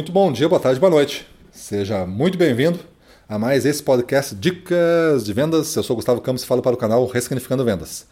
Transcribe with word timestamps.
Muito 0.00 0.12
bom 0.12 0.32
dia, 0.32 0.48
boa 0.48 0.58
tarde, 0.58 0.80
boa 0.80 0.88
noite. 0.88 1.26
Seja 1.52 2.06
muito 2.06 2.38
bem-vindo 2.38 2.78
a 3.28 3.38
mais 3.38 3.66
esse 3.66 3.82
podcast 3.82 4.34
Dicas 4.34 5.26
de 5.26 5.34
Vendas. 5.34 5.76
Eu 5.76 5.82
sou 5.82 5.94
Gustavo 5.94 6.22
Campos 6.22 6.42
e 6.42 6.46
falo 6.46 6.62
para 6.62 6.72
o 6.72 6.78
canal 6.78 7.06
Ressignificando 7.06 7.66
Vendas. 7.66 8.06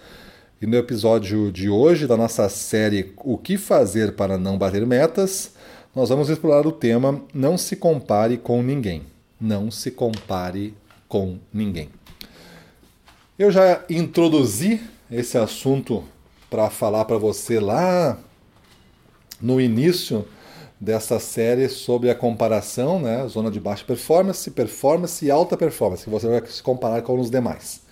E 0.60 0.66
no 0.66 0.76
episódio 0.76 1.50
de 1.50 1.70
hoje 1.70 2.06
da 2.06 2.14
nossa 2.14 2.46
série 2.50 3.14
O 3.16 3.38
que 3.38 3.56
fazer 3.56 4.12
para 4.12 4.36
não 4.36 4.58
bater 4.58 4.86
metas, 4.86 5.52
nós 5.96 6.10
vamos 6.10 6.28
explorar 6.28 6.66
o 6.66 6.72
tema 6.72 7.22
Não 7.32 7.56
se 7.56 7.74
compare 7.74 8.36
com 8.36 8.62
ninguém. 8.62 9.04
Não 9.40 9.70
se 9.70 9.90
compare 9.90 10.74
com 11.08 11.38
ninguém. 11.50 11.88
Eu 13.38 13.50
já 13.50 13.82
introduzi 13.88 14.78
esse 15.10 15.38
assunto 15.38 16.04
para 16.50 16.68
falar 16.68 17.06
para 17.06 17.16
você 17.16 17.58
lá 17.58 18.18
no 19.40 19.58
início 19.58 20.26
dessa 20.80 21.18
série 21.18 21.68
sobre 21.68 22.10
a 22.10 22.14
comparação, 22.14 23.00
né? 23.00 23.26
Zona 23.28 23.50
de 23.50 23.58
baixa 23.58 23.84
performance, 23.84 24.50
performance 24.50 25.24
e 25.24 25.30
alta 25.30 25.56
performance, 25.56 26.04
que 26.04 26.10
você 26.10 26.28
vai 26.28 26.46
se 26.46 26.62
comparar 26.62 27.02
com 27.02 27.18
os 27.18 27.30
demais. 27.30 27.82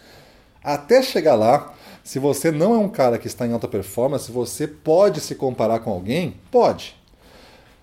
Até 0.63 1.03
chegar 1.03 1.35
lá, 1.35 1.75
se 2.05 2.19
você 2.19 2.51
não 2.51 2.75
é 2.75 2.79
um 2.79 2.89
cara 2.89 3.19
que 3.19 3.27
está 3.27 3.47
em 3.47 3.53
alta 3.53 3.67
performance, 3.67 4.30
você 4.30 4.67
pode 4.67 5.21
se 5.21 5.35
comparar 5.35 5.80
com 5.80 5.91
alguém? 5.91 6.37
Pode. 6.51 6.97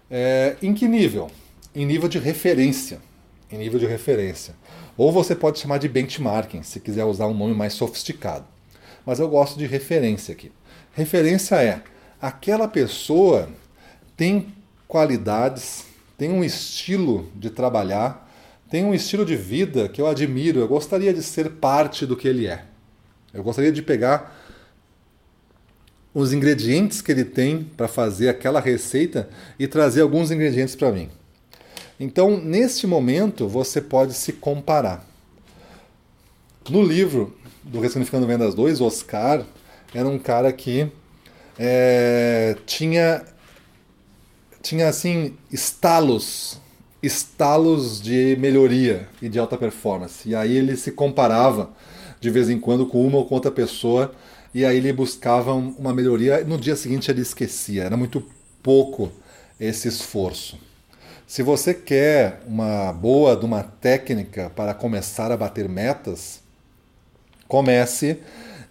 É, 0.09 0.55
em 0.61 0.73
que 0.73 0.88
nível? 0.88 1.30
Em 1.75 1.85
nível 1.85 2.08
de 2.08 2.20
referência. 2.20 2.99
Em 3.52 3.58
nível 3.58 3.80
de 3.80 3.85
referência. 3.85 4.55
Ou 4.97 5.11
você 5.11 5.35
pode 5.35 5.59
chamar 5.59 5.80
de 5.80 5.89
benchmarking, 5.89 6.63
se 6.63 6.80
quiser 6.80 7.03
usar 7.03 7.27
um 7.27 7.33
nome 7.33 7.53
mais 7.53 7.73
sofisticado. 7.73 8.45
Mas 9.05 9.20
eu 9.20 9.27
gosto 9.27 9.58
de 9.58 9.66
referência 9.66 10.33
aqui. 10.33 10.52
Referência 10.94 11.55
é 11.55 11.81
aquela 12.22 12.67
pessoa 12.67 13.49
tem 14.16 14.53
qualidades, 14.93 15.85
tem 16.20 16.29
um 16.29 16.43
estilo 16.43 17.27
de 17.35 17.49
trabalhar, 17.49 18.31
tem 18.70 18.85
um 18.85 18.94
estilo 18.94 19.25
de 19.25 19.36
vida 19.36 19.89
que 19.89 19.99
eu 19.99 20.05
admiro, 20.05 20.59
eu 20.59 20.67
gostaria 20.67 21.11
de 21.11 21.23
ser 21.23 21.49
parte 21.53 22.05
do 22.05 22.16
que 22.16 22.27
ele 22.27 22.45
é. 22.45 22.63
Eu 23.33 23.41
gostaria 23.41 23.71
de 23.71 23.81
pegar 23.81 24.39
os 26.14 26.31
ingredientes 26.31 27.02
que 27.02 27.11
ele 27.11 27.25
tem 27.25 27.64
para 27.64 27.88
fazer 27.88 28.30
aquela 28.30 28.59
receita 28.59 29.27
e 29.58 29.67
trazer 29.67 30.02
alguns 30.02 30.30
ingredientes 30.30 30.75
para 30.75 30.91
mim. 30.91 31.09
Então, 31.99 32.39
neste 32.39 32.86
momento, 32.86 33.47
você 33.47 33.81
pode 33.81 34.14
se 34.14 34.31
comparar. 34.31 35.03
No 36.69 36.83
livro 36.83 37.36
do 37.64 37.80
Ressignificando 37.80 38.27
Vendas 38.27 38.53
2, 38.53 38.80
Oscar 38.80 39.44
era 39.91 40.08
um 40.08 40.19
cara 40.19 40.53
que 40.53 40.88
é, 41.58 42.55
tinha 42.67 43.33
tinha 44.64 44.88
assim 44.88 45.36
estalos, 45.52 46.58
estalos 47.03 48.02
de 48.02 48.38
melhoria 48.39 49.09
e 49.22 49.28
de 49.28 49.38
alta 49.38 49.58
performance. 49.58 50.28
E 50.28 50.33
aí 50.33 50.55
ele 50.55 50.78
se 50.78 50.94
comparava 50.94 51.70
de 52.22 52.30
vez 52.30 52.50
em 52.50 52.58
quando 52.58 52.88
com 52.88 53.05
uma 53.05 53.17
ou 53.17 53.25
com 53.25 53.36
outra 53.36 53.52
pessoa 53.52 54.16
e 54.53 54.64
aí 54.64 54.78
ele 54.78 54.94
buscava 54.94 55.53
uma 55.53 55.94
melhoria. 55.94 56.45
No 56.45 56.58
dia 56.58 56.78
seguinte 56.78 57.11
ele 57.11 57.22
esquecia. 57.22 57.83
Era 57.83 57.97
muito 57.97 58.25
pouco 58.64 59.11
esse 59.59 59.89
esforço. 59.89 60.58
Se 61.27 61.44
você 61.44 61.73
quer 61.73 62.42
uma 62.48 62.94
boa 62.94 63.36
de 63.36 63.44
uma 63.44 63.64
técnica 63.64 64.50
para 64.55 64.73
começar 64.73 65.30
a 65.30 65.38
bater 65.38 65.67
metas, 65.67 66.42
comece 67.50 68.20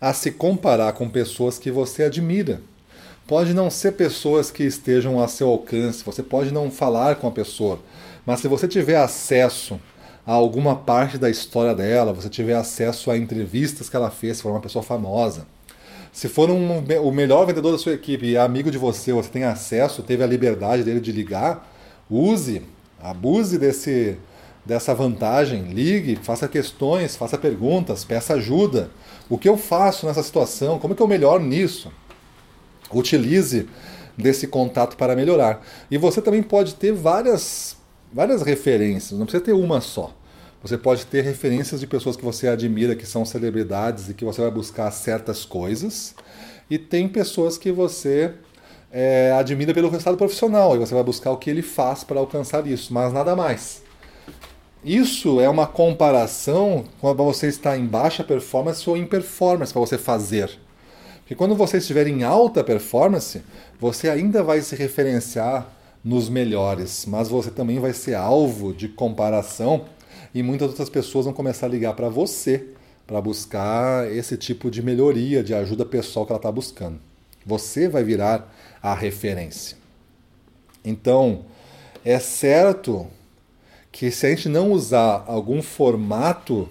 a 0.01 0.15
se 0.15 0.31
comparar 0.31 0.95
com 0.95 1.09
pessoas 1.09 1.59
que 1.59 1.71
você 1.71 2.05
admira 2.05 2.62
Pode 3.27 3.55
não 3.55 3.70
ser 3.70 3.92
pessoas 3.92 4.51
que 4.51 4.65
estejam 4.65 5.23
a 5.23 5.28
seu 5.28 5.48
alcance, 5.48 6.05
você 6.05 6.23
pode 6.23 6.53
não 6.53 6.70
falar 6.70 7.17
com 7.17 7.28
a 7.28 7.31
pessoa, 7.31 7.78
mas 8.27 8.41
se 8.41 8.48
você 8.48 8.67
tiver 8.67 8.97
acesso 8.97 9.81
a 10.27 10.33
alguma 10.33 10.75
parte 10.75 11.19
da 11.19 11.31
história 11.31 11.75
dela, 11.75 12.12
você 12.12 12.28
tiver 12.28 12.55
acesso 12.55 13.11
a 13.11 13.17
entrevistas 13.17 13.89
que 13.89 13.97
ela 13.97 14.11
fez, 14.11 14.37
se 14.37 14.43
for 14.43 14.50
uma 14.50 14.60
pessoa 14.60 14.83
famosa, 14.83 15.47
se 16.12 16.28
for 16.28 16.50
um, 16.50 16.78
o 16.78 17.10
melhor 17.12 17.47
vendedor 17.47 17.72
da 17.72 17.78
sua 17.78 17.94
equipe 17.94 18.27
e 18.27 18.37
é 18.37 18.41
amigo 18.41 18.71
de 18.71 18.77
você, 18.77 19.12
você 19.12 19.31
tem 19.31 19.44
acesso, 19.44 20.03
teve 20.03 20.22
a 20.22 20.27
liberdade 20.27 20.83
dele 20.83 21.00
de 21.00 21.10
ligar, 21.10 21.66
use, 22.10 22.62
abuse 23.00 23.56
desse, 23.56 24.19
dessa 24.65 24.94
vantagem, 24.94 25.72
ligue, 25.72 26.16
faça 26.16 26.47
questões, 26.47 27.16
faça 27.16 27.39
perguntas, 27.39 28.04
peça 28.04 28.34
ajuda. 28.34 28.91
O 29.31 29.39
que 29.39 29.49
eu 29.49 29.56
faço 29.56 30.06
nessa 30.06 30.22
situação? 30.22 30.78
Como 30.78 30.93
é 30.93 30.97
que 30.97 31.03
eu 31.03 31.09
melhoro 31.09 31.43
nisso? 31.43 31.91
Utilize 32.92 33.69
desse 34.16 34.47
contato 34.47 34.97
para 34.97 35.16
melhorar. 35.16 35.64
E 35.91 35.97
você 35.97 36.20
também 36.20 36.42
pode 36.42 36.75
ter 36.75 36.92
várias, 36.92 37.76
várias 38.12 38.42
referências, 38.42 39.19
não 39.19 39.26
precisa 39.26 39.44
ter 39.44 39.53
uma 39.53 39.80
só. 39.80 40.14
Você 40.62 40.78
pode 40.78 41.06
ter 41.06 41.22
referências 41.22 41.80
de 41.80 41.86
pessoas 41.88 42.16
que 42.16 42.25
você 42.25 42.47
admira, 42.47 42.94
que 42.94 43.04
são 43.04 43.25
celebridades 43.25 44.08
e 44.08 44.14
que 44.14 44.25
você 44.25 44.41
vai 44.41 44.50
buscar 44.50 44.91
certas 44.92 45.44
coisas. 45.44 46.14
E 46.70 46.78
tem 46.78 47.08
pessoas 47.08 47.58
que 47.58 47.72
você 47.72 48.32
é, 48.92 49.32
admira 49.32 49.74
pelo 49.74 49.88
resultado 49.88 50.16
profissional 50.16 50.76
e 50.76 50.78
você 50.78 50.94
vai 50.94 51.03
buscar 51.03 51.32
o 51.32 51.36
que 51.36 51.50
ele 51.50 51.62
faz 51.62 52.04
para 52.04 52.20
alcançar 52.20 52.64
isso, 52.66 52.94
mas 52.94 53.12
nada 53.12 53.34
mais. 53.34 53.82
Isso 54.84 55.41
é 55.41 55.48
uma 55.48 55.66
comparação 55.66 56.84
quando 57.00 57.24
você 57.24 57.47
está 57.47 57.76
em 57.76 57.86
baixa 57.86 58.22
performance 58.22 58.88
ou 58.88 58.97
em 58.97 59.06
performance 59.06 59.72
para 59.72 59.80
você 59.80 59.98
fazer. 59.98 60.59
Porque 61.22 61.34
quando 61.34 61.55
você 61.55 61.78
estiver 61.78 62.06
em 62.06 62.22
alta 62.22 62.62
performance, 62.62 63.43
você 63.81 64.10
ainda 64.10 64.43
vai 64.43 64.60
se 64.60 64.77
referenciar 64.77 65.66
nos 66.05 66.28
melhores, 66.28 67.06
mas 67.06 67.28
você 67.28 67.50
também 67.50 67.78
vai 67.78 67.93
ser 67.93 68.15
alvo 68.15 68.72
de 68.75 68.88
comparação 68.88 69.84
e 70.34 70.43
muitas 70.43 70.69
outras 70.69 70.88
pessoas 70.88 71.25
vão 71.25 71.34
começar 71.34 71.66
a 71.66 71.69
ligar 71.69 71.94
para 71.94 72.09
você 72.09 72.66
para 73.06 73.21
buscar 73.21 74.10
esse 74.10 74.37
tipo 74.37 74.71
de 74.71 74.83
melhoria, 74.83 75.43
de 75.43 75.55
ajuda 75.55 75.84
pessoal 75.84 76.25
que 76.25 76.33
ela 76.33 76.38
está 76.38 76.50
buscando. 76.50 76.99
Você 77.44 77.89
vai 77.89 78.04
virar 78.04 78.54
a 78.83 78.94
referência. 78.94 79.77
Então, 80.84 81.44
é 82.04 82.19
certo 82.19 83.06
que 83.91 84.10
se 84.10 84.27
a 84.27 84.31
gente 84.31 84.49
não 84.49 84.72
usar 84.72 85.25
algum 85.27 85.60
formato 85.60 86.69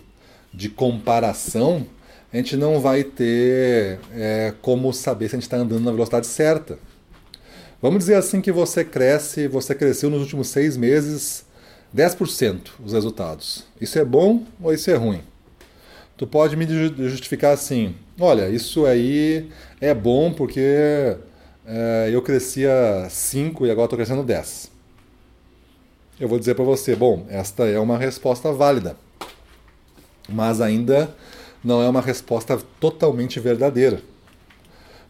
de 0.53 0.69
comparação, 0.69 1.85
a 2.31 2.38
gente 2.38 2.56
não 2.56 2.80
vai 2.80 3.03
ter 3.03 4.00
é, 4.14 4.53
como 4.62 4.94
saber 4.94 5.28
se 5.30 5.36
a 5.36 5.38
gente 5.38 5.44
está 5.44 5.58
andando 5.58 5.84
na 5.84 5.92
velocidade 5.92 6.28
certa. 6.28 6.80
Vamos 7.81 8.00
dizer 8.00 8.16
assim 8.16 8.40
que 8.40 8.52
você 8.52 8.86
cresce, 8.86 9.47
você 9.47 9.75
cresceu 9.75 10.09
nos 10.09 10.22
últimos 10.22 10.47
seis 10.47 10.78
meses 10.78 11.46
10% 11.96 12.69
os 12.84 12.94
resultados. 12.94 13.66
Isso 13.80 14.00
é 14.00 14.06
bom 14.06 14.46
ou 14.62 14.74
isso 14.74 14.90
é 14.90 14.96
ruim? 14.96 15.22
Tu 16.16 16.25
pode 16.25 16.56
me 16.56 16.68
justificar 17.09 17.53
assim, 17.53 17.96
olha, 18.19 18.50
isso 18.50 18.86
aí 18.86 19.50
é 19.81 19.94
bom 19.94 20.31
porque 20.31 21.18
é, 21.66 22.09
eu 22.12 22.22
crescia 22.22 23.08
5 23.09 23.66
e 23.66 23.72
agora 23.72 23.86
estou 23.86 23.98
crescendo 23.98 24.24
10. 24.24 24.72
Eu 26.19 26.30
vou 26.30 26.38
dizer 26.38 26.53
para 26.53 26.63
você, 26.63 26.96
bom, 26.96 27.25
esta 27.30 27.66
é 27.66 27.80
uma 27.80 27.98
resposta 27.98 28.53
válida, 28.53 28.96
mas 30.30 30.62
ainda 30.62 31.13
não 31.63 31.81
é 31.81 31.89
uma 31.89 32.01
resposta 32.01 32.57
totalmente 32.79 33.39
verdadeira. 33.39 34.01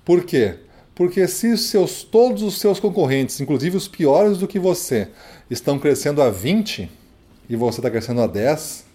Por 0.04 0.24
quê? 0.24 0.56
Porque 0.94 1.28
se 1.28 1.58
seus, 1.58 2.04
todos 2.04 2.44
os 2.44 2.60
seus 2.60 2.80
concorrentes, 2.80 3.40
inclusive 3.40 3.78
os 3.78 3.88
piores 3.88 4.38
do 4.38 4.48
que 4.48 4.60
você, 4.60 5.08
estão 5.50 5.80
crescendo 5.80 6.22
a 6.22 6.30
20 6.30 6.90
e 7.50 7.56
você 7.56 7.80
está 7.80 7.90
crescendo 7.90 8.22
a 8.22 8.28
10, 8.28 8.86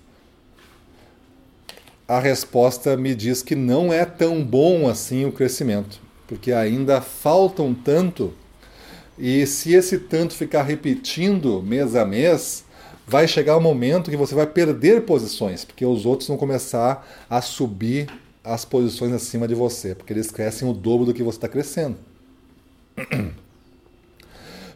a 2.07 2.21
resposta 2.21 2.97
me 2.97 3.15
diz 3.15 3.43
que 3.43 3.55
não 3.55 3.93
é 3.93 4.05
tão 4.05 4.45
bom 4.45 4.89
assim 4.89 5.25
o 5.25 5.33
crescimento, 5.33 6.01
porque 6.29 6.53
ainda 6.53 7.01
falta 7.01 7.63
um 7.63 7.75
tanto, 7.75 8.33
e 9.19 9.47
se 9.47 9.75
esse 9.75 9.99
tanto 9.99 10.35
ficar 10.35 10.63
repetindo 10.63 11.63
mês 11.63 11.97
a 11.97 12.05
mês, 12.05 12.66
vai 13.07 13.29
chegar 13.29 13.57
o 13.57 13.59
um 13.59 13.63
momento 13.63 14.11
que 14.11 14.17
você 14.17 14.35
vai 14.35 14.47
perder 14.47 15.03
posições, 15.03 15.65
porque 15.65 15.87
os 15.87 16.05
outros 16.05 16.29
vão 16.29 16.37
começar 16.37 17.07
a 17.31 17.41
subir 17.41 18.09
as 18.43 18.65
posições 18.65 19.13
acima 19.13 19.47
de 19.47 19.55
você, 19.55 19.95
porque 19.95 20.13
eles 20.13 20.31
crescem 20.31 20.69
o 20.69 20.73
dobro 20.73 21.07
do 21.07 21.15
que 21.15 21.23
você 21.23 21.39
está 21.39 21.49
crescendo. 21.49 21.97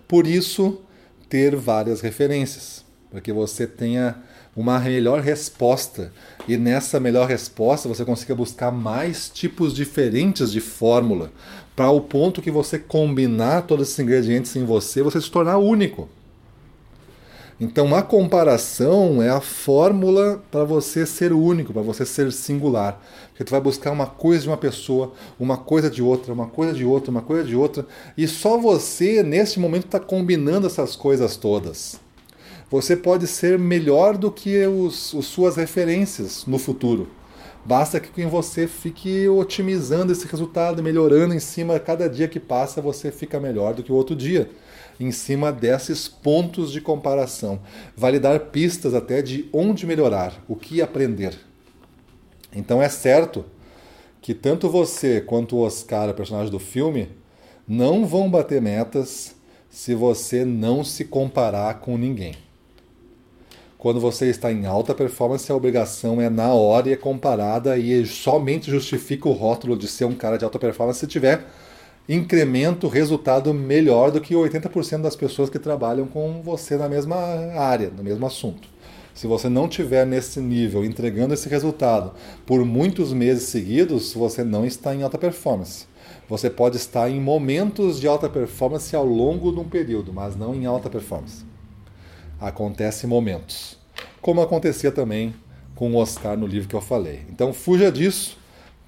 Por 0.06 0.26
isso, 0.26 0.80
ter 1.28 1.54
várias 1.56 2.00
referências, 2.00 2.84
para 3.10 3.20
que 3.20 3.32
você 3.32 3.66
tenha 3.66 4.16
uma 4.56 4.78
melhor 4.78 5.20
resposta 5.20 6.12
e 6.48 6.56
nessa 6.56 6.98
melhor 6.98 7.28
resposta 7.28 7.88
você 7.88 8.04
consiga 8.04 8.34
buscar 8.34 8.70
mais 8.70 9.28
tipos 9.28 9.74
diferentes 9.74 10.50
de 10.50 10.60
fórmula, 10.60 11.30
para 11.76 11.90
o 11.90 12.00
ponto 12.00 12.42
que 12.42 12.50
você 12.50 12.78
combinar 12.78 13.62
todos 13.62 13.88
esses 13.88 13.98
ingredientes 13.98 14.54
em 14.56 14.64
você, 14.64 15.02
você 15.02 15.20
se 15.20 15.30
tornar 15.30 15.58
único. 15.58 16.08
Então 17.60 17.94
a 17.94 18.02
comparação 18.02 19.22
é 19.22 19.28
a 19.28 19.38
fórmula 19.38 20.42
para 20.50 20.64
você 20.64 21.04
ser 21.04 21.30
único, 21.30 21.74
para 21.74 21.82
você 21.82 22.06
ser 22.06 22.32
singular. 22.32 22.98
Porque 23.28 23.44
tu 23.44 23.50
vai 23.50 23.60
buscar 23.60 23.90
uma 23.90 24.06
coisa 24.06 24.44
de 24.44 24.48
uma 24.48 24.56
pessoa, 24.56 25.12
uma 25.38 25.58
coisa 25.58 25.90
de 25.90 26.02
outra, 26.02 26.32
uma 26.32 26.46
coisa 26.46 26.72
de 26.72 26.86
outra, 26.86 27.10
uma 27.10 27.20
coisa 27.20 27.44
de 27.44 27.54
outra, 27.54 27.86
e 28.16 28.26
só 28.26 28.56
você 28.56 29.22
neste 29.22 29.60
momento 29.60 29.84
está 29.84 30.00
combinando 30.00 30.66
essas 30.66 30.96
coisas 30.96 31.36
todas. 31.36 32.00
Você 32.70 32.96
pode 32.96 33.26
ser 33.26 33.58
melhor 33.58 34.16
do 34.16 34.30
que 34.30 34.64
os, 34.64 35.12
os 35.12 35.26
suas 35.26 35.56
referências 35.56 36.46
no 36.46 36.58
futuro. 36.58 37.08
Basta 37.62 38.00
que 38.00 38.24
você 38.24 38.66
fique 38.66 39.28
otimizando 39.28 40.12
esse 40.12 40.26
resultado, 40.26 40.82
melhorando 40.82 41.34
em 41.34 41.40
cima, 41.40 41.78
cada 41.78 42.08
dia 42.08 42.26
que 42.26 42.40
passa 42.40 42.80
você 42.80 43.12
fica 43.12 43.38
melhor 43.38 43.74
do 43.74 43.82
que 43.82 43.92
o 43.92 43.94
outro 43.94 44.16
dia 44.16 44.48
em 45.00 45.10
cima 45.10 45.50
desses 45.50 46.06
pontos 46.06 46.70
de 46.70 46.80
comparação. 46.80 47.60
Vai 47.96 48.12
lhe 48.12 48.18
dar 48.18 48.38
pistas 48.38 48.92
até 48.94 49.22
de 49.22 49.48
onde 49.50 49.86
melhorar, 49.86 50.44
o 50.46 50.54
que 50.54 50.82
aprender. 50.82 51.36
Então 52.54 52.82
é 52.82 52.88
certo 52.88 53.46
que 54.20 54.34
tanto 54.34 54.68
você 54.68 55.22
quanto 55.22 55.56
o 55.56 55.60
Oscar, 55.60 56.10
o 56.10 56.14
personagem 56.14 56.52
do 56.52 56.58
filme, 56.58 57.08
não 57.66 58.04
vão 58.04 58.30
bater 58.30 58.60
metas 58.60 59.34
se 59.70 59.94
você 59.94 60.44
não 60.44 60.84
se 60.84 61.06
comparar 61.06 61.80
com 61.80 61.96
ninguém. 61.96 62.34
Quando 63.78 63.98
você 63.98 64.26
está 64.26 64.52
em 64.52 64.66
alta 64.66 64.94
performance, 64.94 65.50
a 65.50 65.56
obrigação 65.56 66.20
é 66.20 66.28
na 66.28 66.52
hora 66.52 66.90
e 66.90 66.92
é 66.92 66.96
comparada 66.96 67.78
e 67.78 68.04
somente 68.04 68.70
justifica 68.70 69.26
o 69.26 69.32
rótulo 69.32 69.74
de 69.74 69.88
ser 69.88 70.04
um 70.04 70.14
cara 70.14 70.36
de 70.36 70.44
alta 70.44 70.58
performance 70.58 71.00
se 71.00 71.06
tiver 71.06 71.46
incremento, 72.08 72.88
resultado 72.88 73.54
melhor 73.54 74.10
do 74.10 74.20
que 74.20 74.34
80% 74.34 75.02
das 75.02 75.14
pessoas 75.14 75.48
que 75.48 75.58
trabalham 75.58 76.06
com 76.06 76.42
você 76.42 76.76
na 76.76 76.88
mesma 76.88 77.16
área, 77.16 77.90
no 77.90 78.02
mesmo 78.02 78.26
assunto. 78.26 78.68
Se 79.14 79.26
você 79.26 79.48
não 79.48 79.68
tiver 79.68 80.06
nesse 80.06 80.40
nível, 80.40 80.84
entregando 80.84 81.34
esse 81.34 81.48
resultado 81.48 82.12
por 82.46 82.64
muitos 82.64 83.12
meses 83.12 83.44
seguidos, 83.44 84.12
você 84.14 84.42
não 84.42 84.64
está 84.64 84.94
em 84.94 85.02
alta 85.02 85.18
performance. 85.18 85.86
Você 86.28 86.48
pode 86.48 86.76
estar 86.76 87.10
em 87.10 87.20
momentos 87.20 88.00
de 88.00 88.06
alta 88.06 88.28
performance 88.28 88.94
ao 88.94 89.04
longo 89.04 89.52
de 89.52 89.60
um 89.60 89.68
período, 89.68 90.12
mas 90.12 90.36
não 90.36 90.54
em 90.54 90.64
alta 90.64 90.88
performance. 90.88 91.44
Acontece 92.40 93.06
momentos. 93.06 93.76
Como 94.20 94.40
acontecia 94.40 94.90
também 94.90 95.34
com 95.74 95.92
o 95.92 95.96
Oscar 95.96 96.36
no 96.36 96.46
livro 96.46 96.68
que 96.68 96.74
eu 96.74 96.80
falei. 96.80 97.22
Então 97.28 97.52
fuja 97.52 97.90
disso 97.90 98.39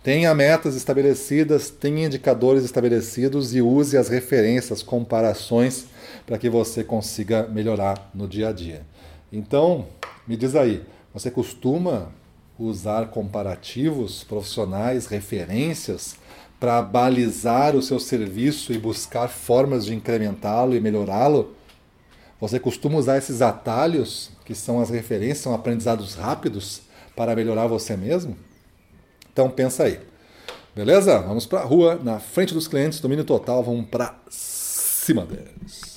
Tenha 0.02 0.34
metas 0.34 0.74
estabelecidas, 0.74 1.70
tenha 1.70 2.06
indicadores 2.06 2.64
estabelecidos 2.64 3.54
e 3.54 3.62
use 3.62 3.96
as 3.96 4.08
referências, 4.08 4.82
comparações, 4.82 5.86
para 6.26 6.36
que 6.38 6.50
você 6.50 6.82
consiga 6.82 7.46
melhorar 7.46 8.10
no 8.12 8.26
dia 8.26 8.48
a 8.48 8.52
dia. 8.52 8.84
Então, 9.32 9.86
me 10.26 10.36
diz 10.36 10.56
aí, 10.56 10.84
você 11.14 11.30
costuma 11.30 12.10
usar 12.58 13.10
comparativos 13.10 14.24
profissionais, 14.24 15.06
referências, 15.06 16.16
para 16.58 16.82
balizar 16.82 17.76
o 17.76 17.82
seu 17.82 18.00
serviço 18.00 18.72
e 18.72 18.78
buscar 18.78 19.28
formas 19.28 19.84
de 19.84 19.94
incrementá-lo 19.94 20.74
e 20.74 20.80
melhorá-lo? 20.80 21.54
Você 22.40 22.58
costuma 22.58 22.98
usar 22.98 23.18
esses 23.18 23.40
atalhos, 23.40 24.30
que 24.44 24.54
são 24.54 24.80
as 24.80 24.90
referências, 24.90 25.38
são 25.38 25.54
aprendizados 25.54 26.16
rápidos, 26.16 26.82
para 27.14 27.36
melhorar 27.36 27.68
você 27.68 27.96
mesmo? 27.96 28.36
Então 29.32 29.50
pensa 29.50 29.84
aí. 29.84 30.00
Beleza? 30.74 31.18
Vamos 31.18 31.44
para 31.46 31.60
a 31.60 31.64
rua, 31.64 32.00
na 32.02 32.18
frente 32.18 32.54
dos 32.54 32.66
clientes, 32.66 33.00
domínio 33.00 33.24
total, 33.24 33.62
vamos 33.62 33.86
para 33.86 34.14
cima 34.30 35.26
deles. 35.26 35.91